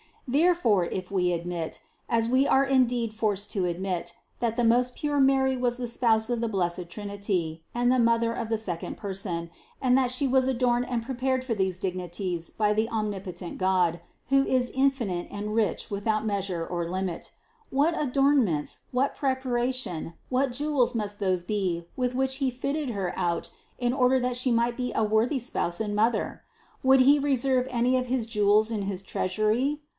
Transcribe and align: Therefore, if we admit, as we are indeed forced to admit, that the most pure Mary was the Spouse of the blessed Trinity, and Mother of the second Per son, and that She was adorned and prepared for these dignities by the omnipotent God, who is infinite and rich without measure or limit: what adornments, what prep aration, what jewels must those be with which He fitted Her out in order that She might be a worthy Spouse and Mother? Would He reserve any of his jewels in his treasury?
Therefore, 0.27 0.85
if 0.85 1.11
we 1.11 1.33
admit, 1.33 1.81
as 2.09 2.27
we 2.27 2.47
are 2.47 2.63
indeed 2.63 3.13
forced 3.13 3.51
to 3.51 3.65
admit, 3.65 4.15
that 4.39 4.55
the 4.55 4.63
most 4.63 4.95
pure 4.95 5.19
Mary 5.19 5.57
was 5.57 5.75
the 5.77 5.85
Spouse 5.87 6.29
of 6.29 6.39
the 6.41 6.47
blessed 6.47 6.89
Trinity, 6.89 7.63
and 7.75 7.89
Mother 8.03 8.33
of 8.33 8.47
the 8.49 8.57
second 8.57 8.95
Per 8.97 9.13
son, 9.13 9.51
and 9.81 9.97
that 9.97 10.09
She 10.09 10.27
was 10.27 10.47
adorned 10.47 10.89
and 10.89 11.03
prepared 11.03 11.43
for 11.43 11.53
these 11.53 11.77
dignities 11.77 12.49
by 12.49 12.73
the 12.73 12.89
omnipotent 12.89 13.57
God, 13.57 13.99
who 14.29 14.45
is 14.45 14.71
infinite 14.73 15.27
and 15.29 15.53
rich 15.53 15.91
without 15.91 16.25
measure 16.25 16.65
or 16.65 16.89
limit: 16.89 17.33
what 17.69 17.93
adornments, 18.01 18.79
what 18.91 19.13
prep 19.15 19.43
aration, 19.45 20.13
what 20.29 20.53
jewels 20.53 20.95
must 20.95 21.19
those 21.19 21.43
be 21.43 21.85
with 21.97 22.15
which 22.15 22.37
He 22.37 22.49
fitted 22.49 22.91
Her 22.91 23.13
out 23.19 23.51
in 23.77 23.91
order 23.91 24.19
that 24.21 24.37
She 24.37 24.49
might 24.49 24.77
be 24.77 24.93
a 24.95 25.03
worthy 25.03 25.39
Spouse 25.39 25.79
and 25.81 25.93
Mother? 25.95 26.41
Would 26.83 27.01
He 27.01 27.19
reserve 27.19 27.67
any 27.69 27.97
of 27.97 28.07
his 28.07 28.25
jewels 28.25 28.71
in 28.71 28.83
his 28.83 29.01
treasury? 29.03 29.81